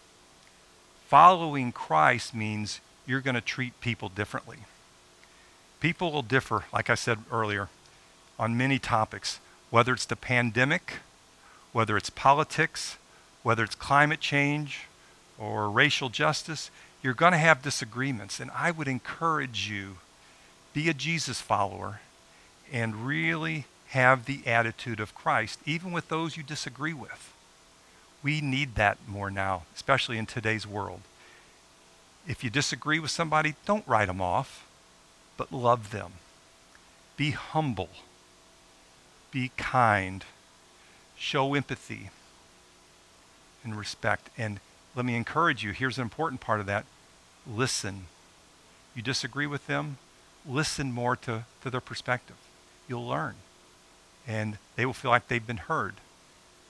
following 1.07 1.73
Christ 1.73 2.35
means 2.35 2.81
you're 3.07 3.21
going 3.21 3.35
to 3.35 3.41
treat 3.41 3.81
people 3.81 4.09
differently. 4.09 4.59
People 5.81 6.13
will 6.13 6.23
differ, 6.23 6.65
like 6.73 6.91
I 6.91 6.95
said 6.95 7.19
earlier, 7.31 7.69
on 8.39 8.57
many 8.57 8.79
topics, 8.79 9.41
whether 9.71 9.93
it's 9.93 10.07
the 10.07 10.17
pandemic, 10.17 10.95
whether 11.73 11.97
it's 11.97 12.11
politics, 12.11 12.99
whether 13.43 13.63
it's 13.63 13.75
climate 13.75 14.21
change 14.21 14.81
or 15.39 15.71
racial 15.71 16.09
justice. 16.09 16.71
You're 17.03 17.15
going 17.15 17.33
to 17.33 17.39
have 17.39 17.63
disagreements. 17.63 18.41
And 18.41 18.51
I 18.51 18.71
would 18.71 18.89
encourage 18.89 19.71
you 19.71 19.99
be 20.75 20.89
a 20.89 20.95
Jesus 20.95 21.41
follower 21.41 22.01
and 22.73 23.07
really 23.07 23.67
have 23.89 24.27
the 24.27 24.47
attitude 24.47 25.01
of 25.01 25.15
Christ, 25.15 25.59
even 25.65 25.93
with 25.93 26.09
those 26.09 26.37
you 26.37 26.43
disagree 26.43 26.93
with. 26.93 27.33
We 28.23 28.41
need 28.41 28.75
that 28.75 28.99
more 29.07 29.31
now, 29.31 29.63
especially 29.75 30.19
in 30.19 30.27
today's 30.27 30.67
world. 30.67 31.01
If 32.27 32.45
you 32.45 32.51
disagree 32.51 32.99
with 32.99 33.11
somebody, 33.11 33.55
don't 33.65 33.87
write 33.87 34.09
them 34.09 34.21
off, 34.21 34.67
but 35.37 35.53
love 35.53 35.91
them. 35.91 36.13
Be 37.17 37.31
humble. 37.31 37.89
Be 39.31 39.51
kind. 39.57 40.25
Show 41.17 41.55
empathy 41.55 42.11
and 43.65 43.77
respect. 43.77 44.31
And 44.37 44.61
let 44.95 45.05
me 45.05 45.17
encourage 45.17 45.65
you 45.65 45.73
here's 45.73 45.99
an 45.99 46.03
important 46.03 46.41
part 46.41 46.61
of 46.61 46.67
that 46.67 46.85
listen. 47.47 48.07
You 48.95 49.03
disagree 49.03 49.47
with 49.47 49.67
them, 49.67 49.97
listen 50.47 50.93
more 50.93 51.17
to, 51.17 51.45
to 51.63 51.71
their 51.71 51.81
perspective. 51.81 52.37
You'll 52.89 53.07
learn. 53.07 53.35
And 54.27 54.59
they 54.77 54.87
will 54.87 54.93
feel 54.93 55.11
like 55.11 55.29
they've 55.29 55.47
been 55.47 55.59
heard, 55.59 55.95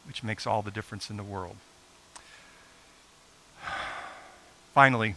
which 0.07 0.23
makes 0.23 0.47
all 0.47 0.63
the 0.63 0.71
difference 0.71 1.11
in 1.11 1.17
the 1.17 1.23
world. 1.23 1.57
Finally, 4.75 5.15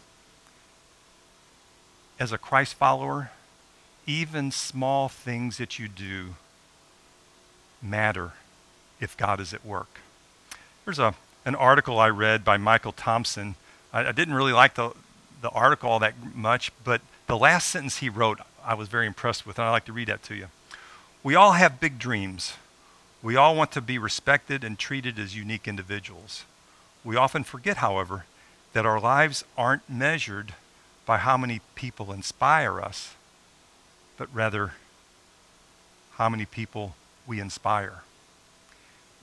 as 2.20 2.31
a 2.31 2.38
Christ 2.38 2.75
follower, 2.75 3.31
even 4.05 4.51
small 4.51 5.10
things 5.10 5.58
that 5.58 5.79
you 5.79 5.88
do 5.88 6.36
matter 7.81 8.34
if 9.00 9.17
God 9.17 9.39
is 9.39 9.53
at 9.53 9.65
work. 9.65 10.00
There's 10.86 11.00
a, 11.00 11.15
an 11.46 11.55
article 11.55 12.00
I 12.00 12.10
read 12.10 12.46
by 12.46 12.58
Michael 12.58 12.91
Thompson. 12.91 13.55
I, 13.91 14.08
I 14.08 14.12
didn't 14.12 14.36
really 14.36 14.53
like 14.53 14.75
the, 14.75 14.91
the 15.41 15.50
article 15.50 15.89
all 15.89 16.00
that 16.00 16.13
much, 16.36 16.72
but 16.84 17.01
the 17.27 17.38
last 17.38 17.70
sentence 17.70 17.98
he 17.98 18.10
wrote 18.10 18.39
I 18.63 18.75
was 18.75 18.88
very 18.88 19.08
impressed 19.08 19.48
with, 19.48 19.58
and 19.58 19.67
I'd 19.67 19.72
like 19.72 19.86
to 19.86 19.93
read 19.93 20.08
that 20.08 20.22
to 20.24 20.36
you. 20.36 20.48
We 21.23 21.35
all 21.35 21.51
have 21.51 21.79
big 21.79 21.99
dreams. 21.99 22.53
We 23.21 23.35
all 23.35 23.55
want 23.55 23.71
to 23.73 23.81
be 23.81 23.99
respected 23.99 24.63
and 24.63 24.77
treated 24.77 25.19
as 25.19 25.35
unique 25.35 25.67
individuals. 25.67 26.45
We 27.03 27.15
often 27.15 27.43
forget, 27.43 27.77
however, 27.77 28.25
that 28.73 28.87
our 28.87 28.99
lives 28.99 29.43
aren't 29.55 29.87
measured 29.87 30.55
by 31.05 31.17
how 31.17 31.37
many 31.37 31.61
people 31.75 32.11
inspire 32.11 32.81
us, 32.81 33.15
but 34.17 34.33
rather 34.33 34.73
how 36.13 36.29
many 36.29 36.45
people 36.45 36.95
we 37.27 37.39
inspire. 37.39 38.01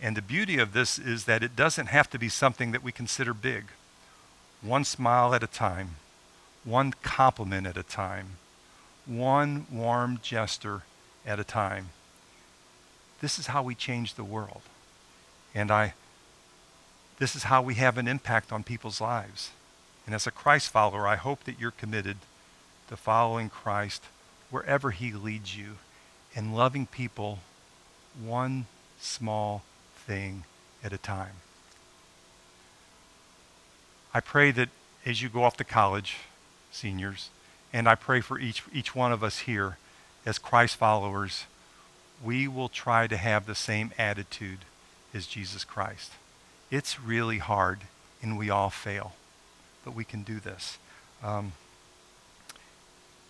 And 0.00 0.16
the 0.16 0.22
beauty 0.22 0.58
of 0.58 0.72
this 0.72 0.98
is 0.98 1.24
that 1.24 1.42
it 1.42 1.56
doesn't 1.56 1.86
have 1.86 2.08
to 2.10 2.18
be 2.18 2.28
something 2.28 2.70
that 2.70 2.84
we 2.84 2.92
consider 2.92 3.34
big. 3.34 3.64
One 4.62 4.84
smile 4.84 5.34
at 5.34 5.42
a 5.42 5.48
time, 5.48 5.96
one 6.62 6.92
compliment 7.02 7.66
at 7.66 7.76
a 7.76 7.82
time, 7.82 8.36
one 9.06 9.66
warm 9.72 10.20
gesture 10.22 10.82
at 11.28 11.38
a 11.38 11.44
time. 11.44 11.90
This 13.20 13.38
is 13.38 13.48
how 13.48 13.62
we 13.62 13.74
change 13.74 14.14
the 14.14 14.24
world. 14.24 14.62
And 15.54 15.70
I 15.70 15.94
this 17.18 17.34
is 17.34 17.44
how 17.44 17.60
we 17.62 17.74
have 17.74 17.98
an 17.98 18.06
impact 18.06 18.52
on 18.52 18.62
people's 18.62 19.00
lives. 19.00 19.50
And 20.06 20.14
as 20.14 20.26
a 20.26 20.30
Christ 20.30 20.70
follower, 20.70 21.06
I 21.06 21.16
hope 21.16 21.42
that 21.44 21.58
you're 21.58 21.72
committed 21.72 22.18
to 22.88 22.96
following 22.96 23.50
Christ 23.50 24.04
wherever 24.50 24.92
he 24.92 25.12
leads 25.12 25.56
you 25.56 25.78
and 26.34 26.56
loving 26.56 26.86
people 26.86 27.40
one 28.24 28.66
small 29.00 29.64
thing 29.96 30.44
at 30.82 30.92
a 30.92 30.98
time. 30.98 31.42
I 34.14 34.20
pray 34.20 34.52
that 34.52 34.68
as 35.04 35.20
you 35.20 35.28
go 35.28 35.42
off 35.42 35.56
to 35.56 35.64
college, 35.64 36.18
seniors, 36.70 37.30
and 37.72 37.88
I 37.88 37.96
pray 37.96 38.20
for 38.20 38.38
each, 38.38 38.62
each 38.72 38.94
one 38.94 39.10
of 39.10 39.24
us 39.24 39.40
here 39.40 39.76
as 40.28 40.38
Christ 40.38 40.76
followers, 40.76 41.46
we 42.22 42.46
will 42.46 42.68
try 42.68 43.06
to 43.06 43.16
have 43.16 43.46
the 43.46 43.54
same 43.54 43.92
attitude 43.96 44.58
as 45.14 45.26
Jesus 45.26 45.64
Christ. 45.64 46.12
It's 46.70 47.00
really 47.00 47.38
hard, 47.38 47.80
and 48.20 48.36
we 48.36 48.50
all 48.50 48.68
fail, 48.68 49.14
but 49.86 49.94
we 49.94 50.04
can 50.04 50.22
do 50.22 50.38
this. 50.38 50.76
Um, 51.24 51.52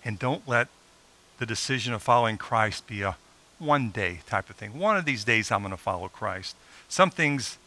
and 0.04 0.18
don't 0.18 0.48
let 0.48 0.66
the 1.38 1.46
decision 1.46 1.94
of 1.94 2.02
following 2.02 2.36
Christ 2.36 2.88
be 2.88 3.02
a 3.02 3.16
one 3.60 3.90
day 3.90 4.22
type 4.26 4.50
of 4.50 4.56
thing. 4.56 4.76
One 4.76 4.96
of 4.96 5.04
these 5.04 5.22
days, 5.22 5.52
I'm 5.52 5.60
going 5.60 5.70
to 5.70 5.76
follow 5.76 6.08
Christ. 6.08 6.56
Some 6.88 7.10
things, 7.10 7.58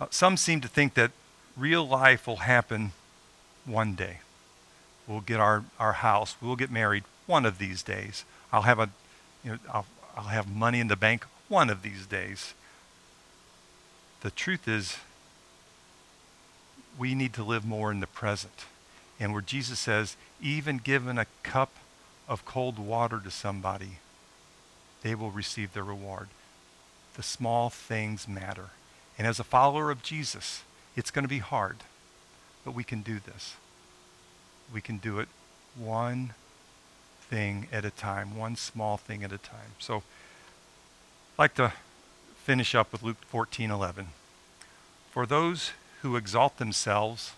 uh, 0.00 0.06
some 0.08 0.38
seem 0.38 0.62
to 0.62 0.68
think 0.68 0.94
that 0.94 1.10
real 1.54 1.86
life 1.86 2.26
will 2.26 2.36
happen 2.36 2.92
one 3.66 3.94
day. 3.94 4.20
We'll 5.06 5.20
get 5.20 5.38
our, 5.38 5.64
our 5.78 5.94
house. 5.94 6.36
We'll 6.40 6.56
get 6.56 6.70
married 6.70 7.04
one 7.26 7.44
of 7.44 7.58
these 7.58 7.82
days. 7.82 8.24
I'll 8.52 8.62
have 8.62 8.78
a, 8.78 8.90
you 9.44 9.52
know, 9.52 9.58
I'll, 9.72 9.86
I'll 10.16 10.24
have 10.24 10.48
money 10.48 10.80
in 10.80 10.88
the 10.88 10.96
bank 10.96 11.24
one 11.48 11.70
of 11.70 11.82
these 11.82 12.06
days. 12.06 12.54
The 14.20 14.30
truth 14.30 14.66
is, 14.66 14.98
we 16.98 17.14
need 17.14 17.32
to 17.34 17.44
live 17.44 17.64
more 17.64 17.92
in 17.92 18.00
the 18.00 18.06
present. 18.06 18.64
And 19.20 19.32
where 19.32 19.42
Jesus 19.42 19.78
says, 19.78 20.16
even 20.40 20.78
given 20.78 21.18
a 21.18 21.26
cup 21.42 21.70
of 22.28 22.44
cold 22.44 22.78
water 22.78 23.20
to 23.22 23.30
somebody, 23.30 23.98
they 25.02 25.14
will 25.14 25.30
receive 25.30 25.72
their 25.72 25.84
reward. 25.84 26.28
The 27.14 27.22
small 27.22 27.70
things 27.70 28.28
matter. 28.28 28.70
And 29.16 29.26
as 29.26 29.40
a 29.40 29.44
follower 29.44 29.90
of 29.90 30.02
Jesus, 30.02 30.62
it's 30.96 31.10
going 31.10 31.24
to 31.24 31.28
be 31.28 31.38
hard, 31.38 31.76
but 32.64 32.74
we 32.74 32.84
can 32.84 33.02
do 33.02 33.18
this. 33.18 33.56
We 34.72 34.80
can 34.80 34.98
do 34.98 35.18
it 35.18 35.28
one 35.76 36.34
thing 37.28 37.68
at 37.72 37.84
a 37.84 37.90
time, 37.90 38.36
one 38.36 38.56
small 38.56 38.96
thing 38.96 39.22
at 39.22 39.32
a 39.32 39.38
time. 39.38 39.72
So 39.78 39.96
I'd 39.96 41.38
like 41.38 41.54
to 41.54 41.72
finish 42.42 42.74
up 42.74 42.92
with 42.92 43.02
Luke 43.02 43.18
14:11. 43.30 44.08
For 45.10 45.26
those 45.26 45.72
who 46.02 46.16
exalt 46.16 46.58
themselves 46.58 47.32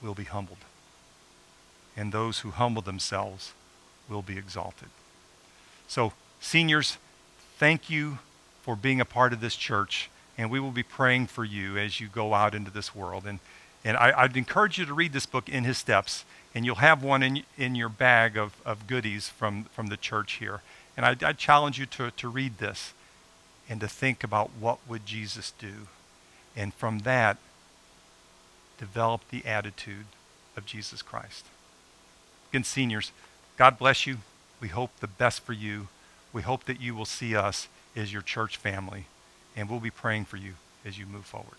will 0.00 0.14
be 0.14 0.24
humbled, 0.24 0.64
and 1.96 2.12
those 2.12 2.40
who 2.40 2.50
humble 2.50 2.82
themselves 2.82 3.52
will 4.08 4.22
be 4.22 4.38
exalted. 4.38 4.88
So 5.88 6.12
Seniors, 6.40 6.96
thank 7.58 7.90
you 7.90 8.18
for 8.62 8.74
being 8.74 9.00
a 9.00 9.04
part 9.04 9.34
of 9.34 9.40
this 9.40 9.54
church, 9.54 10.08
and 10.38 10.50
we 10.50 10.58
will 10.58 10.70
be 10.70 10.82
praying 10.82 11.26
for 11.26 11.44
you 11.44 11.76
as 11.76 12.00
you 12.00 12.08
go 12.08 12.32
out 12.32 12.54
into 12.54 12.70
this 12.70 12.94
world. 12.94 13.26
And, 13.26 13.40
and 13.84 13.96
I, 13.96 14.22
would 14.22 14.36
encourage 14.36 14.78
you 14.78 14.84
to 14.84 14.94
read 14.94 15.12
this 15.12 15.26
book, 15.26 15.48
In 15.48 15.64
His 15.64 15.78
Steps, 15.78 16.24
and 16.54 16.64
you'll 16.66 16.76
have 16.76 17.02
one 17.02 17.22
in, 17.22 17.42
in 17.56 17.74
your 17.74 17.88
bag 17.88 18.36
of, 18.36 18.54
of 18.64 18.86
goodies 18.86 19.28
from, 19.28 19.64
from 19.72 19.86
the 19.86 19.96
church 19.96 20.34
here. 20.34 20.60
And 20.96 21.06
I, 21.06 21.16
I 21.28 21.32
challenge 21.32 21.78
you 21.78 21.86
to, 21.86 22.10
to 22.10 22.28
read 22.28 22.58
this 22.58 22.92
and 23.68 23.80
to 23.80 23.88
think 23.88 24.22
about 24.22 24.50
what 24.58 24.78
would 24.88 25.06
Jesus 25.06 25.52
do. 25.58 25.86
And 26.56 26.74
from 26.74 27.00
that, 27.00 27.38
develop 28.78 29.22
the 29.30 29.46
attitude 29.46 30.06
of 30.56 30.66
Jesus 30.66 31.00
Christ. 31.00 31.46
Again, 32.50 32.64
seniors, 32.64 33.12
God 33.56 33.78
bless 33.78 34.06
you. 34.06 34.18
We 34.60 34.68
hope 34.68 34.90
the 35.00 35.06
best 35.06 35.42
for 35.42 35.52
you. 35.52 35.88
We 36.32 36.42
hope 36.42 36.64
that 36.64 36.80
you 36.80 36.94
will 36.94 37.04
see 37.04 37.36
us 37.36 37.68
as 37.96 38.12
your 38.12 38.22
church 38.22 38.56
family, 38.56 39.06
and 39.56 39.70
we'll 39.70 39.80
be 39.80 39.90
praying 39.90 40.24
for 40.24 40.36
you 40.36 40.54
as 40.84 40.98
you 40.98 41.06
move 41.06 41.24
forward. 41.24 41.56